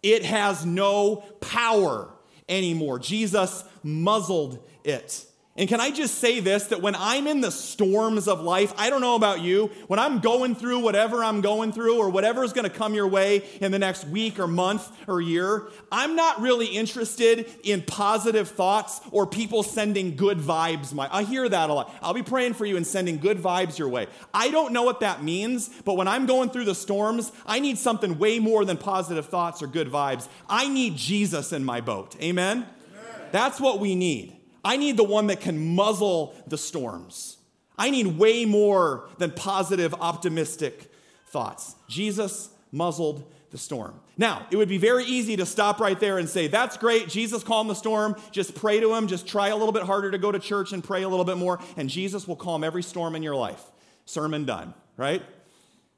[0.02, 2.14] It has no power
[2.50, 3.00] anymore.
[3.00, 5.26] Jesus muzzled it.
[5.62, 8.90] And can I just say this that when I'm in the storms of life, I
[8.90, 12.52] don't know about you, when I'm going through whatever I'm going through or whatever is
[12.52, 16.42] going to come your way in the next week or month or year, I'm not
[16.42, 21.74] really interested in positive thoughts or people sending good vibes my I hear that a
[21.74, 21.94] lot.
[22.02, 24.08] I'll be praying for you and sending good vibes your way.
[24.34, 27.78] I don't know what that means, but when I'm going through the storms, I need
[27.78, 30.28] something way more than positive thoughts or good vibes.
[30.50, 32.16] I need Jesus in my boat.
[32.20, 32.66] Amen.
[32.66, 33.30] Amen.
[33.32, 34.41] That's what we need.
[34.64, 37.38] I need the one that can muzzle the storms.
[37.78, 40.92] I need way more than positive, optimistic
[41.28, 41.76] thoughts.
[41.88, 44.00] Jesus muzzled the storm.
[44.18, 47.10] Now, it would be very easy to stop right there and say, That's great.
[47.10, 48.16] Jesus calmed the storm.
[48.32, 49.08] Just pray to him.
[49.08, 51.38] Just try a little bit harder to go to church and pray a little bit
[51.38, 53.62] more, and Jesus will calm every storm in your life.
[54.06, 55.22] Sermon done, right?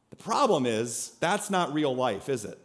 [0.10, 2.58] The problem is, that's not real life, is it?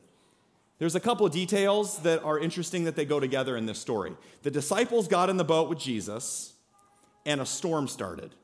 [0.78, 4.12] There's a couple of details that are interesting that they go together in this story.
[4.42, 6.52] The disciples got in the boat with Jesus,
[7.26, 8.34] and a storm started.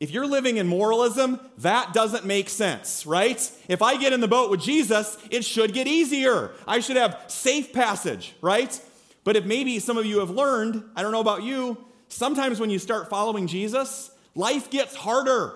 [0.00, 3.50] If you're living in moralism, that doesn't make sense, right?
[3.68, 6.50] If I get in the boat with Jesus, it should get easier.
[6.66, 8.78] I should have safe passage, right?
[9.22, 12.70] But if maybe some of you have learned, I don't know about you, sometimes when
[12.70, 15.54] you start following Jesus, life gets harder.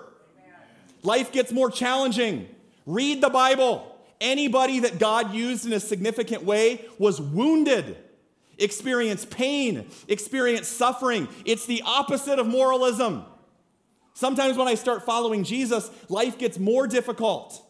[1.03, 2.47] Life gets more challenging.
[2.85, 3.98] Read the Bible.
[4.21, 7.97] Anybody that God used in a significant way was wounded,
[8.57, 11.29] experienced pain, experienced suffering.
[11.45, 13.23] It's the opposite of moralism.
[14.13, 17.65] Sometimes when I start following Jesus, life gets more difficult.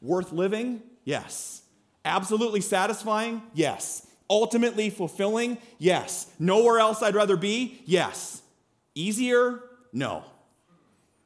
[0.00, 0.82] Worth living?
[1.04, 1.62] Yes.
[2.04, 3.42] Absolutely satisfying?
[3.52, 4.06] Yes.
[4.30, 5.58] Ultimately fulfilling?
[5.78, 6.32] Yes.
[6.38, 7.82] Nowhere else I'd rather be?
[7.84, 8.40] Yes.
[8.94, 9.60] Easier?
[9.92, 10.24] No.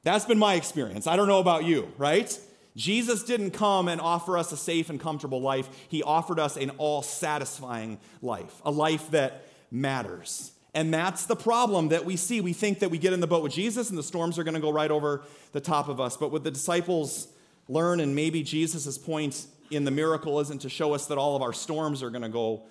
[0.02, 1.06] That's been my experience.
[1.06, 2.36] I don't know about you, right?
[2.76, 5.68] Jesus didn't come and offer us a safe and comfortable life.
[5.88, 10.52] He offered us an all satisfying life, a life that matters.
[10.72, 12.40] And that's the problem that we see.
[12.40, 14.54] We think that we get in the boat with Jesus and the storms are going
[14.54, 16.16] to go right over the top of us.
[16.16, 17.28] But what the disciples
[17.68, 21.42] learn, and maybe Jesus' point in the miracle isn't to show us that all of
[21.42, 22.62] our storms are going to go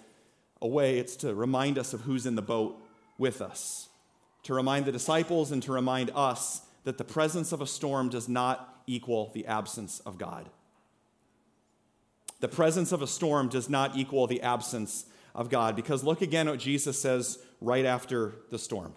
[0.61, 2.81] away, it's to remind us of who's in the boat
[3.17, 3.89] with us,
[4.43, 8.29] to remind the disciples and to remind us that the presence of a storm does
[8.29, 10.49] not equal the absence of God.
[12.39, 16.49] The presence of a storm does not equal the absence of God because look again
[16.49, 18.93] what Jesus says right after the storm.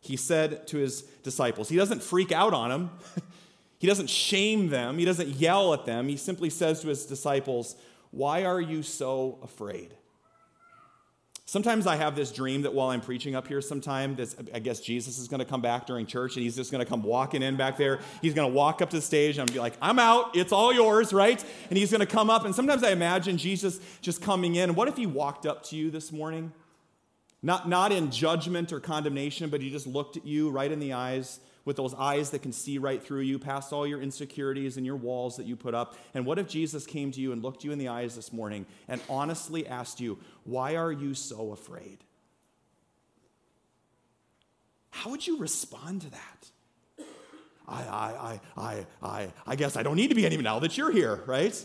[0.00, 2.90] He said to his disciples, He doesn't freak out on them,
[3.78, 6.08] He doesn't shame them, He doesn't yell at them.
[6.08, 7.76] He simply says to his disciples,
[8.10, 9.94] Why are you so afraid?
[11.48, 14.80] Sometimes I have this dream that while I'm preaching up here sometime, this, I guess
[14.80, 17.40] Jesus is going to come back during church and he's just going to come walking
[17.40, 18.00] in back there.
[18.20, 20.36] He's going to walk up to the stage and be like, I'm out.
[20.36, 21.42] It's all yours, right?
[21.70, 22.44] And he's going to come up.
[22.44, 24.74] And sometimes I imagine Jesus just coming in.
[24.74, 26.52] What if he walked up to you this morning?
[27.44, 30.94] Not, not in judgment or condemnation, but he just looked at you right in the
[30.94, 34.86] eyes with those eyes that can see right through you, past all your insecurities and
[34.86, 35.94] your walls that you put up?
[36.14, 38.64] And what if Jesus came to you and looked you in the eyes this morning
[38.88, 41.98] and honestly asked you, Why are you so afraid?
[44.90, 47.06] How would you respond to that?
[47.68, 50.78] I, I, I, I, I, I guess I don't need to be any now that
[50.78, 51.62] you're here, right?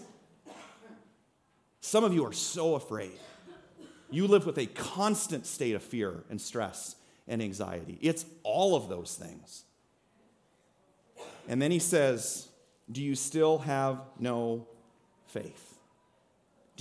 [1.79, 3.17] Some of you are so afraid.
[4.09, 6.95] You live with a constant state of fear and stress
[7.27, 7.97] and anxiety.
[8.01, 9.63] It's all of those things.
[11.47, 12.47] And then he says,
[12.91, 14.67] Do you still have no
[15.27, 15.71] faith?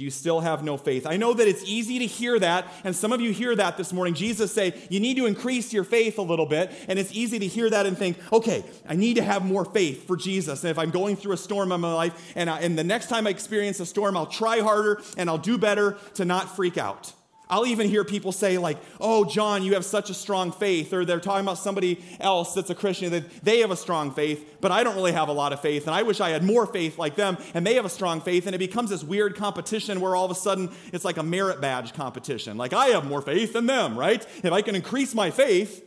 [0.01, 1.07] Do you still have no faith?
[1.07, 3.93] I know that it's easy to hear that, and some of you hear that this
[3.93, 4.15] morning.
[4.15, 7.47] Jesus say, you need to increase your faith a little bit, and it's easy to
[7.47, 10.65] hear that and think, okay, I need to have more faith for Jesus.
[10.65, 13.09] And if I'm going through a storm in my life, and, I, and the next
[13.09, 16.79] time I experience a storm, I'll try harder and I'll do better to not freak
[16.79, 17.13] out.
[17.51, 20.93] I'll even hear people say, like, oh, John, you have such a strong faith.
[20.93, 24.59] Or they're talking about somebody else that's a Christian that they have a strong faith,
[24.61, 25.87] but I don't really have a lot of faith.
[25.87, 28.47] And I wish I had more faith like them, and they have a strong faith.
[28.47, 31.61] And it becomes this weird competition where all of a sudden it's like a merit
[31.61, 32.57] badge competition.
[32.57, 34.25] Like, I have more faith than them, right?
[34.45, 35.85] If I can increase my faith,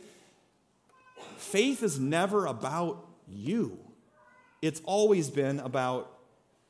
[1.38, 3.78] faith is never about you,
[4.60, 6.10] it's always been about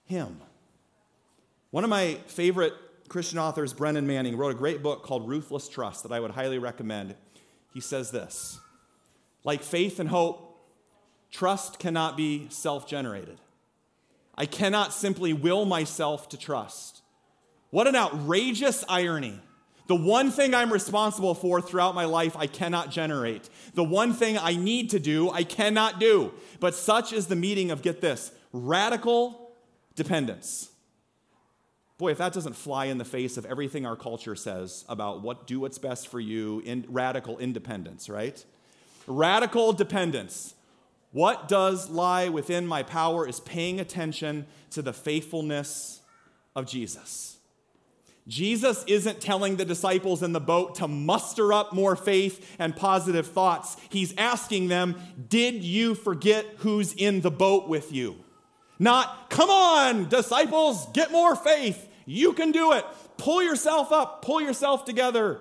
[0.05, 0.41] Him.
[1.71, 2.75] One of my favorite
[3.15, 6.59] Christian authors, Brennan Manning, wrote a great book called Ruthless Trust that I would highly
[6.59, 7.15] recommend.
[7.73, 8.59] He says this
[9.45, 10.59] Like faith and hope,
[11.31, 13.39] trust cannot be self generated.
[14.35, 17.03] I cannot simply will myself to trust.
[17.71, 19.39] What an outrageous irony.
[19.87, 23.49] The one thing I'm responsible for throughout my life, I cannot generate.
[23.75, 26.33] The one thing I need to do, I cannot do.
[26.59, 29.53] But such is the meeting of, get this, radical
[29.95, 30.74] dependence.
[32.05, 35.47] Boy, if that doesn't fly in the face of everything our culture says about what
[35.47, 38.45] do what's best for you in radical independence, right?
[39.07, 40.55] Radical dependence.
[41.13, 46.03] What does lie within my power is paying attention to the faithfulness
[46.55, 47.39] of Jesus.
[48.29, 53.29] Jesus isn't telling the disciples in the boat to muster up more faith and positive
[53.29, 53.79] thoughts.
[53.89, 54.97] He's asking them,
[55.31, 58.17] Did you forget who's in the boat with you?
[58.79, 61.89] Not, come on, disciples, get more faith.
[62.07, 62.85] You can do it.
[63.17, 65.41] Pull yourself up, pull yourself together.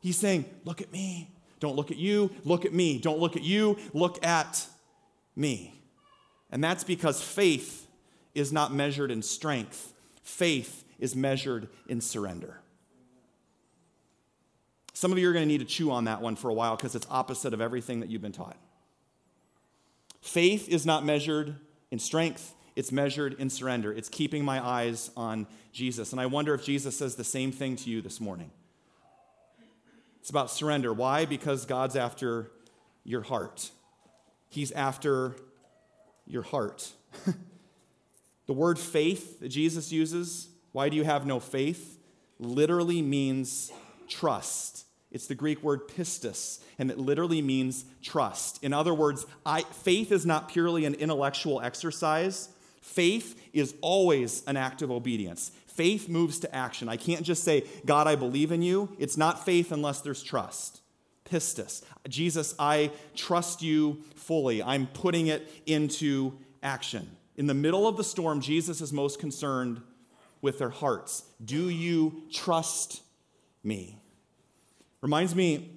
[0.00, 1.32] He's saying, Look at me.
[1.62, 2.98] Don't look at you, look at me.
[2.98, 4.66] Don't look at you, look at
[5.36, 5.80] me.
[6.50, 7.86] And that's because faith
[8.34, 9.92] is not measured in strength,
[10.24, 12.58] faith is measured in surrender.
[14.92, 16.74] Some of you are going to need to chew on that one for a while
[16.74, 18.56] because it's opposite of everything that you've been taught.
[20.20, 21.54] Faith is not measured
[21.92, 23.92] in strength, it's measured in surrender.
[23.92, 26.12] It's keeping my eyes on Jesus.
[26.12, 28.50] And I wonder if Jesus says the same thing to you this morning.
[30.20, 30.92] It's about surrender.
[30.92, 31.24] Why?
[31.24, 32.50] Because God's after
[33.04, 33.70] your heart.
[34.48, 35.34] He's after
[36.26, 36.92] your heart.
[38.46, 41.98] the word faith that Jesus uses, why do you have no faith?
[42.38, 43.72] Literally means
[44.08, 44.86] trust.
[45.10, 48.62] It's the Greek word pistis, and it literally means trust.
[48.64, 52.48] In other words, I, faith is not purely an intellectual exercise,
[52.82, 55.52] Faith is always an act of obedience.
[55.66, 56.88] Faith moves to action.
[56.88, 58.94] I can't just say, God, I believe in you.
[58.98, 60.82] It's not faith unless there's trust.
[61.24, 61.82] Pistis.
[62.08, 64.62] Jesus, I trust you fully.
[64.62, 67.08] I'm putting it into action.
[67.36, 69.80] In the middle of the storm, Jesus is most concerned
[70.42, 71.22] with their hearts.
[71.42, 73.00] Do you trust
[73.62, 73.98] me?
[75.00, 75.70] Reminds me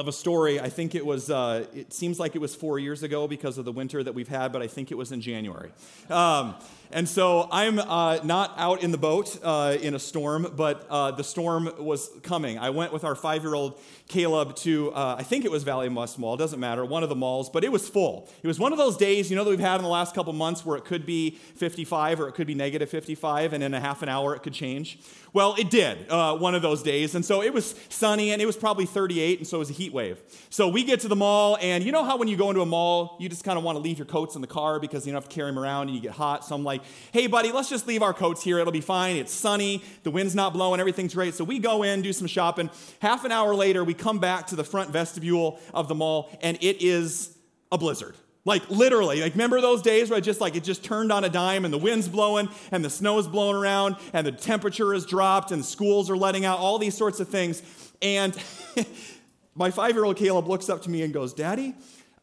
[0.00, 0.58] of a story.
[0.58, 3.66] I think it was, uh, it seems like it was four years ago because of
[3.66, 5.70] the winter that we've had, but I think it was in January.
[6.08, 6.54] Um,
[6.92, 11.12] and so I'm uh, not out in the boat uh, in a storm, but uh,
[11.12, 12.58] the storm was coming.
[12.58, 15.88] I went with our five year old Caleb to, uh, I think it was Valley
[15.88, 18.28] West Mall, doesn't matter, one of the malls, but it was full.
[18.42, 20.32] It was one of those days, you know, that we've had in the last couple
[20.32, 23.80] months where it could be 55 or it could be negative 55, and in a
[23.80, 24.98] half an hour it could change.
[25.32, 27.14] Well, it did uh, one of those days.
[27.14, 29.74] And so it was sunny and it was probably 38, and so it was a
[29.74, 30.20] heat wave.
[30.50, 32.66] So we get to the mall, and you know how when you go into a
[32.66, 35.12] mall, you just kind of want to leave your coats in the car because you
[35.12, 36.44] don't have to carry them around and you get hot.
[36.44, 36.79] So I'm like,
[37.12, 38.58] hey, buddy, let's just leave our coats here.
[38.58, 39.16] It'll be fine.
[39.16, 41.34] It's sunny, the wind's not blowing, everything's great.
[41.34, 42.70] So we go in, do some shopping.
[43.00, 46.56] Half an hour later, we come back to the front vestibule of the mall, and
[46.60, 47.36] it is
[47.72, 48.16] a blizzard.
[48.44, 51.28] Like literally, like remember those days where it just like it just turned on a
[51.28, 55.52] dime and the wind's blowing and the snow's blowing around and the temperature has dropped
[55.52, 57.62] and schools are letting out, all these sorts of things.
[58.00, 58.34] And
[59.54, 61.74] my five year old Caleb looks up to me and goes, Daddy,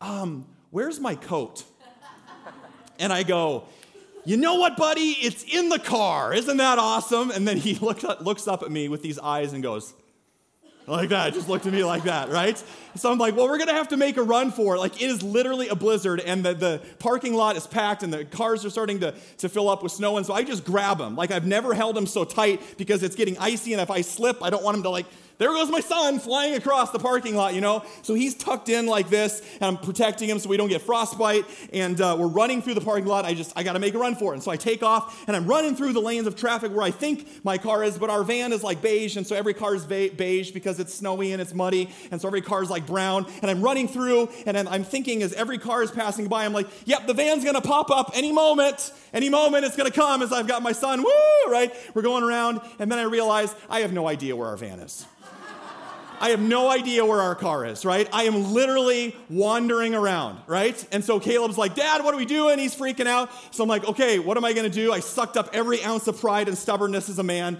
[0.01, 1.63] um, where's my coat?
[2.99, 3.65] And I go,
[4.27, 5.11] you know what, buddy?
[5.21, 6.33] It's in the car.
[6.33, 7.31] Isn't that awesome?
[7.31, 9.93] And then he looks up, looks up at me with these eyes and goes,
[10.85, 12.61] like that, just looked at me like that, right?
[12.95, 14.79] So I'm like, well, we're gonna have to make a run for it.
[14.79, 18.23] Like, it is literally a blizzard, and the, the parking lot is packed, and the
[18.23, 20.15] cars are starting to, to fill up with snow.
[20.15, 21.15] And so I just grab him.
[21.15, 24.41] Like, I've never held him so tight because it's getting icy, and if I slip,
[24.41, 25.07] I don't want him to like
[25.37, 27.83] there goes my son flying across the parking lot, you know?
[28.01, 31.45] So he's tucked in like this, and I'm protecting him so we don't get frostbite.
[31.71, 33.25] And uh, we're running through the parking lot.
[33.25, 34.37] I just, I got to make a run for it.
[34.37, 36.91] And so I take off, and I'm running through the lanes of traffic where I
[36.91, 39.85] think my car is, but our van is like beige, and so every car is
[39.85, 43.25] beige because it's snowy and it's muddy, and so every car is like brown.
[43.41, 46.67] And I'm running through, and I'm thinking as every car is passing by, I'm like,
[46.85, 48.91] yep, the van's going to pop up any moment.
[49.13, 51.73] Any moment it's going to come as I've got my son, woo, right?
[51.93, 55.05] We're going around, and then I realize I have no idea where our van is.
[56.19, 58.07] I have no idea where our car is, right?
[58.11, 60.83] I am literally wandering around, right?
[60.91, 62.59] And so Caleb's like, Dad, what are we doing?
[62.59, 63.29] He's freaking out.
[63.51, 64.91] So I'm like, okay, what am I gonna do?
[64.91, 67.57] I sucked up every ounce of pride and stubbornness as a man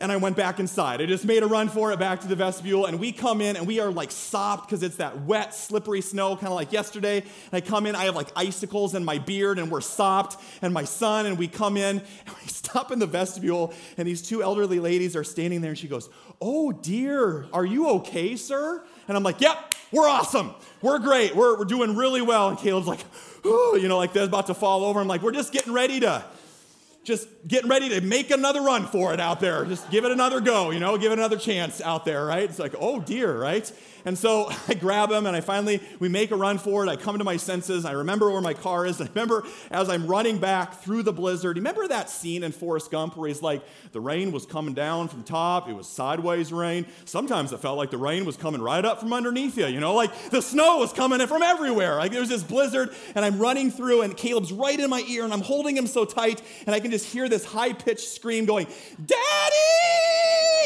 [0.00, 1.02] and I went back inside.
[1.02, 3.56] I just made a run for it back to the vestibule, and we come in
[3.56, 7.18] and we are like sopped because it's that wet, slippery snow, kind of like yesterday.
[7.18, 10.72] And I come in, I have like icicles in my beard, and we're sopped, and
[10.72, 14.42] my son, and we come in, and we stop in the vestibule, and these two
[14.42, 16.08] elderly ladies are standing there, and she goes,
[16.40, 18.82] Oh dear, are you okay, sir?
[19.06, 20.54] And I'm like, Yep, we're awesome.
[20.80, 21.36] We're great.
[21.36, 22.48] We're, we're doing really well.
[22.48, 23.00] And Caleb's like,
[23.44, 25.00] Ooh, you know, like they're about to fall over.
[25.00, 26.24] I'm like, We're just getting ready to
[27.02, 29.64] just getting ready to make another run for it out there.
[29.64, 32.44] Just give it another go, you know, give it another chance out there, right?
[32.44, 33.70] It's like, oh dear, right?
[34.04, 36.88] And so I grab him and I finally, we make a run for it.
[36.88, 37.84] I come to my senses.
[37.84, 39.00] I remember where my car is.
[39.00, 41.56] I remember as I'm running back through the blizzard.
[41.56, 45.22] Remember that scene in Forrest Gump where he's like, the rain was coming down from
[45.22, 45.68] top.
[45.68, 46.86] It was sideways rain.
[47.04, 49.94] Sometimes it felt like the rain was coming right up from underneath you, you know,
[49.94, 51.96] like the snow was coming in from everywhere.
[51.96, 55.32] Like there's this blizzard and I'm running through and Caleb's right in my ear and
[55.32, 58.66] I'm holding him so tight and I can just hear this high pitched scream going,
[59.04, 59.16] Daddy!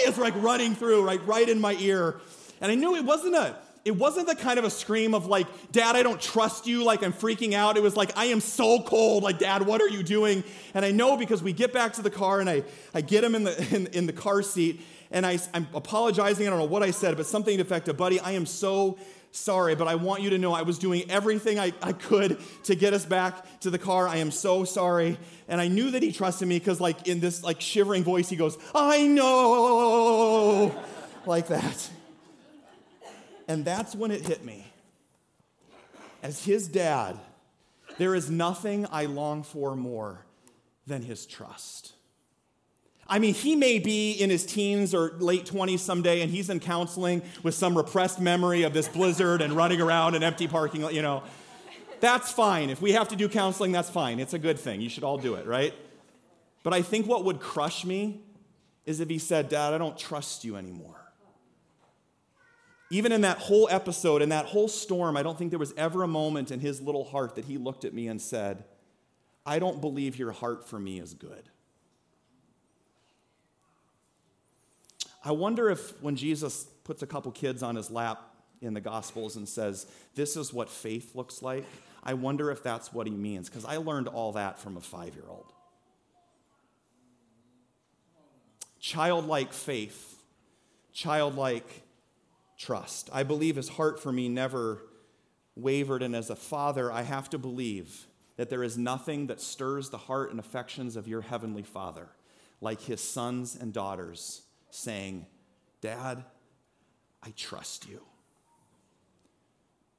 [0.06, 2.20] It's like running through, right, right in my ear.
[2.60, 5.46] And I knew it wasn't a it wasn't the kind of a scream of like,
[5.70, 7.76] Dad, I don't trust you, like I'm freaking out.
[7.76, 10.42] It was like, I am so cold, like, Dad, what are you doing?
[10.72, 12.62] And I know because we get back to the car and I,
[12.94, 16.46] I get him in the, in, in the car seat and I, I'm apologizing.
[16.46, 18.98] I don't know what I said, but something to effect buddy, I am so
[19.32, 22.74] sorry, but I want you to know I was doing everything I, I could to
[22.74, 24.08] get us back to the car.
[24.08, 25.18] I am so sorry.
[25.46, 28.36] And I knew that he trusted me because, like, in this like shivering voice, he
[28.36, 30.74] goes, I know,
[31.26, 31.90] like that.
[33.48, 34.66] And that's when it hit me.
[36.22, 37.18] As his dad,
[37.98, 40.24] there is nothing I long for more
[40.86, 41.92] than his trust.
[43.06, 46.60] I mean, he may be in his teens or late 20s someday, and he's in
[46.60, 50.94] counseling with some repressed memory of this blizzard and running around an empty parking lot,
[50.94, 51.22] you know.
[52.00, 52.70] That's fine.
[52.70, 54.20] If we have to do counseling, that's fine.
[54.20, 54.80] It's a good thing.
[54.80, 55.74] You should all do it, right?
[56.62, 58.20] But I think what would crush me
[58.86, 61.03] is if he said, Dad, I don't trust you anymore.
[62.90, 66.02] Even in that whole episode, in that whole storm, I don't think there was ever
[66.02, 68.64] a moment in his little heart that he looked at me and said,
[69.46, 71.48] I don't believe your heart for me is good.
[75.24, 78.22] I wonder if when Jesus puts a couple kids on his lap
[78.60, 81.64] in the Gospels and says, This is what faith looks like,
[82.02, 85.14] I wonder if that's what he means, because I learned all that from a five
[85.14, 85.50] year old.
[88.78, 90.18] Childlike faith,
[90.92, 91.83] childlike
[92.64, 93.10] trust.
[93.12, 94.82] I believe his heart for me never
[95.56, 99.90] wavered, and as a father, I have to believe that there is nothing that stirs
[99.90, 102.08] the heart and affections of your heavenly Father
[102.60, 105.26] like his sons and daughters saying,
[105.80, 106.24] Dad,
[107.22, 108.00] I trust you.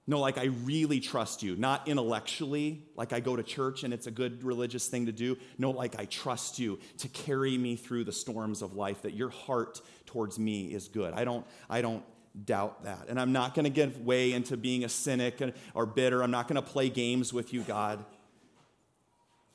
[0.07, 4.05] No, like I really trust you, not intellectually, like I go to church and it's
[4.05, 5.37] a good religious thing to do.
[5.57, 9.29] No, like I trust you to carry me through the storms of life, that your
[9.29, 11.13] heart towards me is good.
[11.13, 12.03] I don't, I don't
[12.43, 13.05] doubt that.
[13.07, 15.41] And I'm not going to give way into being a cynic
[15.73, 16.21] or bitter.
[16.21, 18.03] I'm not going to play games with you, God.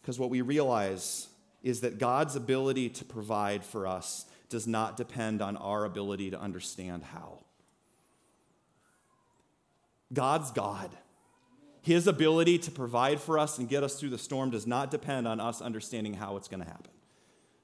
[0.00, 1.28] Because what we realize
[1.62, 6.40] is that God's ability to provide for us does not depend on our ability to
[6.40, 7.40] understand how.
[10.12, 10.90] God's God.
[11.82, 15.28] His ability to provide for us and get us through the storm does not depend
[15.28, 16.92] on us understanding how it's going to happen.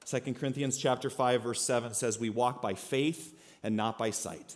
[0.05, 4.55] 2 Corinthians chapter 5 verse 7 says we walk by faith and not by sight.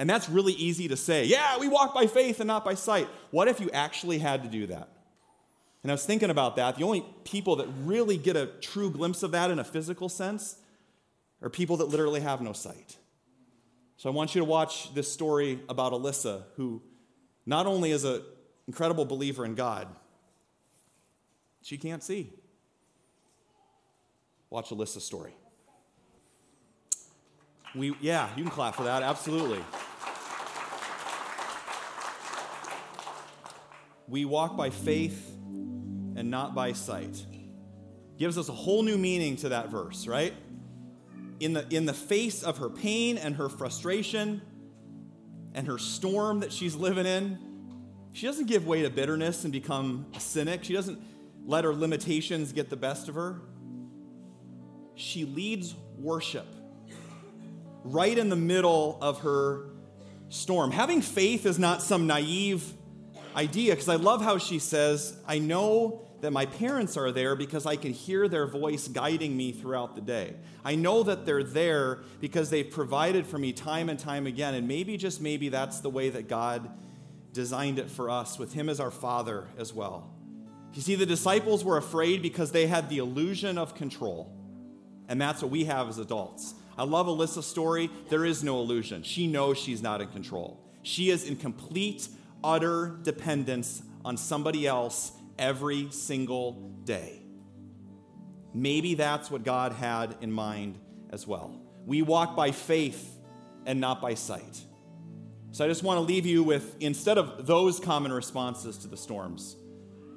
[0.00, 1.26] And that's really easy to say.
[1.26, 3.06] Yeah, we walk by faith and not by sight.
[3.32, 4.88] What if you actually had to do that?
[5.82, 6.76] And I was thinking about that.
[6.76, 10.56] The only people that really get a true glimpse of that in a physical sense
[11.42, 12.96] are people that literally have no sight.
[13.98, 16.80] So I want you to watch this story about Alyssa, who
[17.44, 18.22] not only is an
[18.66, 19.86] incredible believer in God,
[21.60, 22.32] she can't see.
[24.48, 25.34] Watch Alyssa's story.
[27.74, 29.62] We, yeah, you can clap for that, absolutely.
[34.10, 35.30] We walk by faith
[36.16, 37.24] and not by sight.
[38.18, 40.34] Gives us a whole new meaning to that verse, right?
[41.40, 44.42] in the, in the face of her pain and her frustration
[45.54, 47.38] and her storm that she's living in,
[48.12, 50.64] she doesn't give way to bitterness and become a cynic.
[50.64, 51.00] She doesn't
[51.46, 53.40] let her limitations get the best of her.
[54.94, 56.46] She leads worship
[57.82, 59.70] right in the middle of her
[60.28, 60.70] storm.
[60.70, 62.70] Having faith is not some naive
[63.36, 67.66] idea because I love how she says, I know that my parents are there because
[67.66, 70.34] I can hear their voice guiding me throughout the day.
[70.64, 74.54] I know that they're there because they've provided for me time and time again.
[74.54, 76.70] And maybe, just maybe, that's the way that God
[77.32, 80.12] designed it for us, with Him as our Father as well.
[80.74, 84.32] You see, the disciples were afraid because they had the illusion of control.
[85.08, 86.54] And that's what we have as adults.
[86.78, 87.90] I love Alyssa's story.
[88.08, 89.02] There is no illusion.
[89.02, 90.60] She knows she's not in control.
[90.82, 92.08] She is in complete,
[92.42, 96.52] utter dependence on somebody else every single
[96.84, 97.20] day.
[98.52, 100.78] Maybe that's what God had in mind
[101.10, 101.54] as well.
[101.86, 103.18] We walk by faith
[103.66, 104.60] and not by sight.
[105.52, 108.96] So I just want to leave you with, instead of those common responses to the
[108.96, 109.56] storms,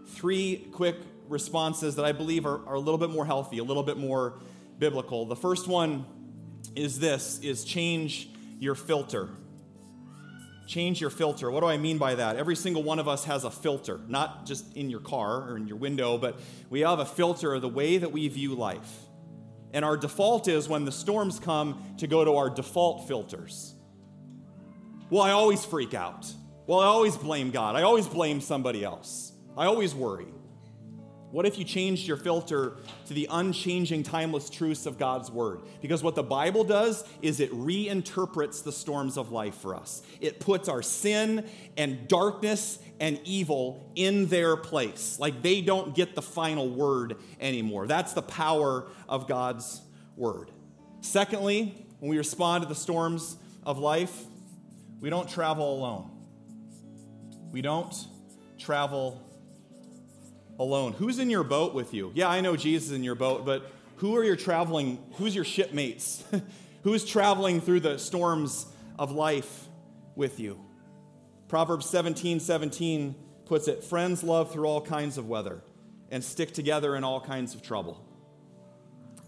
[0.07, 0.97] three quick
[1.27, 4.39] responses that I believe are, are a little bit more healthy, a little bit more
[4.77, 5.25] biblical.
[5.25, 6.05] The first one
[6.75, 9.29] is this is change your filter.
[10.65, 11.51] Change your filter.
[11.51, 12.37] What do I mean by that?
[12.37, 15.67] Every single one of us has a filter, not just in your car or in
[15.67, 16.39] your window, but
[16.69, 18.91] we have a filter of the way that we view life.
[19.73, 23.73] And our default is when the storms come to go to our default filters.
[25.09, 26.31] Well, I always freak out.
[26.65, 27.75] Well, I always blame God.
[27.75, 29.33] I always blame somebody else.
[29.57, 30.27] I always worry.
[31.33, 32.73] What if you changed your filter
[33.07, 35.61] to the unchanging, timeless truths of God's Word?
[35.81, 40.03] Because what the Bible does is it reinterprets the storms of life for us.
[40.21, 45.17] It puts our sin and darkness and evil in their place.
[45.19, 47.87] Like they don't get the final word anymore.
[47.87, 49.81] That's the power of God's
[50.15, 50.51] Word.
[51.01, 54.23] Secondly, when we respond to the storms of life,
[55.01, 56.11] we don't travel alone.
[57.51, 57.95] We don't
[58.59, 59.19] travel
[60.63, 60.93] alone.
[60.93, 62.11] Who's in your boat with you?
[62.15, 64.97] Yeah, I know Jesus is in your boat, but who are your traveling?
[65.17, 66.23] Who's your shipmates?
[66.83, 68.65] who's traveling through the storms
[68.97, 69.67] of life
[70.15, 70.59] with you?
[71.47, 75.61] Proverbs 17 17 puts it friends love through all kinds of weather
[76.09, 78.03] and stick together in all kinds of trouble.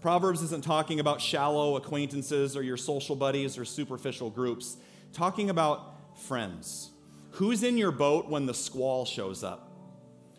[0.00, 4.76] Proverbs isn't talking about shallow acquaintances or your social buddies or superficial groups,
[5.12, 6.90] talking about friends.
[7.32, 9.65] Who's in your boat when the squall shows up?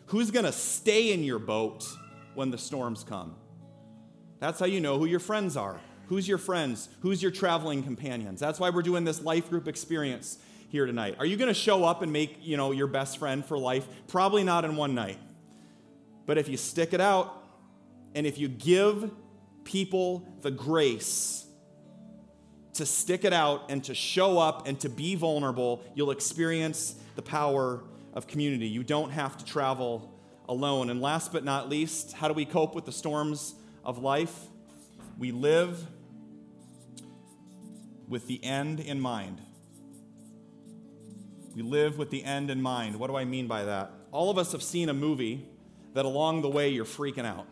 [0.08, 1.86] Who's going to stay in your boat
[2.34, 3.36] when the storms come?
[4.40, 5.80] That's how you know who your friends are.
[6.08, 6.88] Who's your friends?
[7.02, 8.40] Who's your traveling companions?
[8.40, 10.38] That's why we're doing this life group experience
[10.70, 11.16] here tonight.
[11.20, 13.86] Are you going to show up and make, you know, your best friend for life?
[14.08, 15.18] Probably not in one night.
[16.26, 17.44] But if you stick it out
[18.16, 19.12] and if you give
[19.66, 21.46] people the grace
[22.76, 27.22] to stick it out and to show up and to be vulnerable, you'll experience the
[27.22, 27.84] power
[28.18, 28.68] of community.
[28.68, 30.12] You don't have to travel
[30.50, 30.90] alone.
[30.90, 33.54] And last but not least, how do we cope with the storms
[33.86, 34.48] of life?
[35.20, 35.86] We live
[38.08, 39.40] with the end in mind.
[41.56, 43.00] We live with the end in mind.
[43.00, 43.92] What do I mean by that?
[44.12, 45.46] All of us have seen a movie
[45.94, 47.46] that along the way you're freaking out.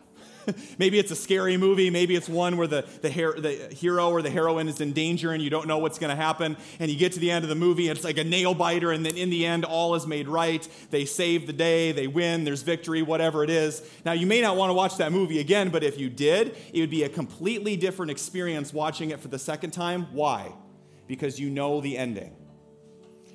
[0.78, 1.90] maybe it's a scary movie.
[1.90, 5.32] Maybe it's one where the, the, her- the hero or the heroine is in danger
[5.32, 6.56] and you don't know what's going to happen.
[6.78, 8.92] And you get to the end of the movie it's like a nail biter.
[8.92, 10.66] And then in the end, all is made right.
[10.90, 13.82] They save the day, they win, there's victory, whatever it is.
[14.04, 16.80] Now, you may not want to watch that movie again, but if you did, it
[16.80, 20.08] would be a completely different experience watching it for the second time.
[20.12, 20.52] Why?
[21.06, 22.34] Because you know the ending.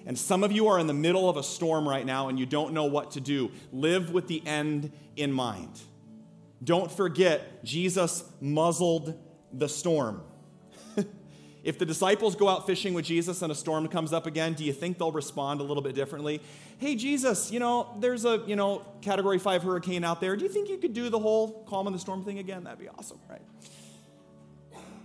[0.05, 2.45] And some of you are in the middle of a storm right now and you
[2.45, 3.51] don't know what to do.
[3.71, 5.79] Live with the end in mind.
[6.63, 9.17] Don't forget, Jesus muzzled
[9.51, 10.21] the storm.
[11.63, 14.63] if the disciples go out fishing with Jesus and a storm comes up again, do
[14.63, 16.41] you think they'll respond a little bit differently?
[16.77, 20.35] Hey, Jesus, you know, there's a, you know, category five hurricane out there.
[20.35, 22.63] Do you think you could do the whole calm in the storm thing again?
[22.63, 23.41] That'd be awesome, right?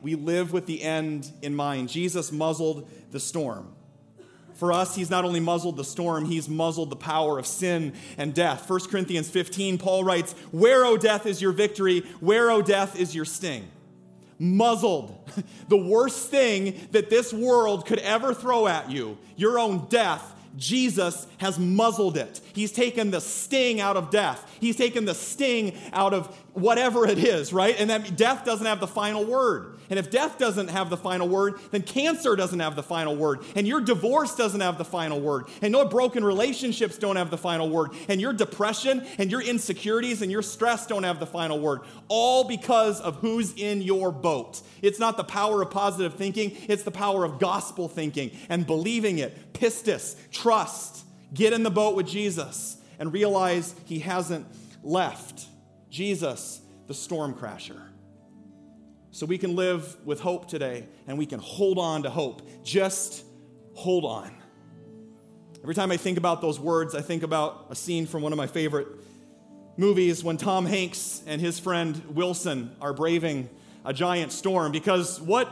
[0.02, 1.88] We live with the end in mind.
[1.88, 3.75] Jesus muzzled the storm.
[4.56, 8.34] For us, he's not only muzzled the storm, he's muzzled the power of sin and
[8.34, 8.68] death.
[8.68, 12.00] 1 Corinthians 15, Paul writes, Where, O death, is your victory?
[12.20, 13.68] Where, O death, is your sting?
[14.38, 15.18] Muzzled.
[15.68, 20.22] The worst thing that this world could ever throw at you, your own death,
[20.56, 22.40] Jesus has muzzled it.
[22.54, 24.56] He's taken the sting out of death.
[24.60, 27.76] He's taken the sting out of whatever it is, right?
[27.78, 29.78] And that death doesn't have the final word.
[29.90, 33.40] And if death doesn't have the final word, then cancer doesn't have the final word.
[33.54, 35.44] And your divorce doesn't have the final word.
[35.60, 37.90] And no broken relationships don't have the final word.
[38.08, 41.80] And your depression and your insecurities and your stress don't have the final word.
[42.08, 44.62] All because of who's in your boat.
[44.80, 49.18] It's not the power of positive thinking, it's the power of gospel thinking and believing
[49.18, 49.52] it.
[49.52, 51.04] Pistis, trust.
[51.34, 54.46] Get in the boat with Jesus and realize he hasn't
[54.82, 55.48] left.
[55.90, 57.80] Jesus, the storm crasher.
[59.10, 62.42] So we can live with hope today and we can hold on to hope.
[62.62, 63.24] Just
[63.74, 64.34] hold on.
[65.62, 68.36] Every time I think about those words, I think about a scene from one of
[68.36, 68.88] my favorite
[69.76, 73.48] movies when Tom Hanks and his friend Wilson are braving
[73.84, 74.70] a giant storm.
[74.70, 75.50] Because what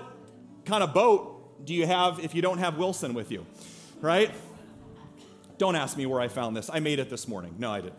[0.65, 3.47] kind of boat do you have if you don't have Wilson with you,
[4.01, 4.31] right?
[5.57, 6.69] Don't ask me where I found this.
[6.73, 7.55] I made it this morning.
[7.59, 7.99] No, I didn't.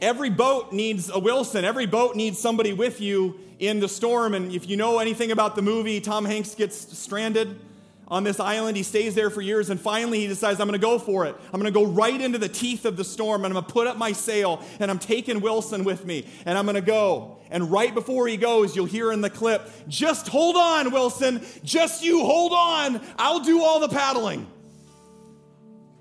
[0.00, 1.64] Every boat needs a Wilson.
[1.64, 4.34] Every boat needs somebody with you in the storm.
[4.34, 7.60] And if you know anything about the movie, Tom Hanks gets stranded
[8.08, 8.76] on this island.
[8.76, 11.36] He stays there for years, and finally he decides, I'm going to go for it.
[11.52, 13.72] I'm going to go right into the teeth of the storm, and I'm going to
[13.72, 17.38] put up my sail, and I'm taking Wilson with me, and I'm going to go.
[17.50, 21.44] And right before he goes, you'll hear in the clip, just hold on, Wilson.
[21.62, 23.00] Just you hold on.
[23.16, 24.46] I'll do all the paddling.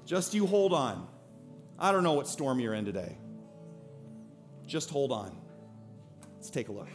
[0.06, 1.08] Just you hold on.
[1.78, 3.18] I don't know what storm you're in today.
[4.70, 5.36] Just hold on.
[6.36, 6.88] Let's take a look.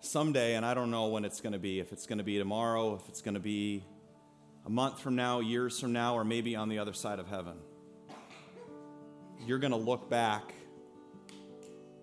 [0.00, 2.38] Someday, and I don't know when it's going to be, if it's going to be
[2.38, 3.84] tomorrow, if it's going to be
[4.66, 7.54] a month from now, years from now, or maybe on the other side of heaven,
[9.46, 10.52] you're going to look back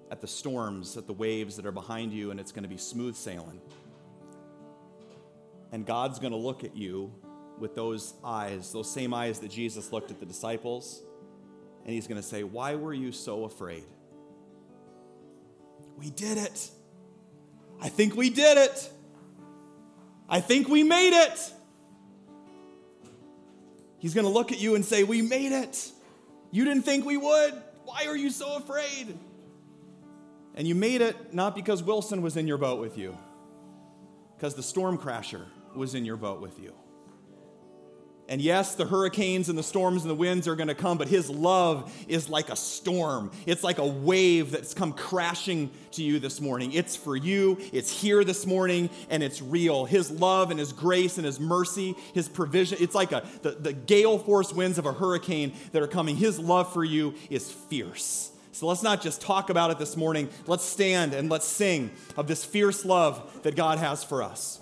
[0.09, 2.77] at the storms, at the waves that are behind you, and it's going to be
[2.77, 3.59] smooth sailing.
[5.73, 7.13] And God's going to look at you
[7.60, 11.01] with those eyes, those same eyes that Jesus looked at the disciples,
[11.86, 13.86] and he's going to say, Why were you so afraid?
[15.97, 16.70] We did it.
[17.82, 18.89] I think we did it.
[20.30, 21.53] I think we made it.
[23.97, 25.91] He's going to look at you and say, We made it.
[26.51, 27.53] You didn't think we would.
[27.86, 29.18] Why are you so afraid?
[30.55, 33.18] And you made it not because Wilson was in your boat with you,
[34.36, 35.45] because the storm crasher
[35.76, 36.74] was in your boat with you.
[38.30, 41.07] And yes, the hurricanes and the storms and the winds are going to come, but
[41.07, 43.32] his love is like a storm.
[43.47, 46.71] It's like a wave that's come crashing to you this morning.
[46.71, 49.86] It's for you, it's here this morning, and it's real.
[49.86, 53.73] His love and his grace and his mercy, his provision, it's like a, the, the
[53.73, 56.15] gale force winds of a hurricane that are coming.
[56.15, 58.32] His love for you is fierce.
[58.51, 60.30] So let's not just talk about it this morning.
[60.45, 64.59] Let's stand and let's sing of this fierce love that God has for us.